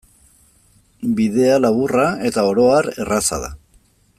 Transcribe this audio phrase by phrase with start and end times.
[1.19, 3.53] Bidea laburra eta oro har erraza da.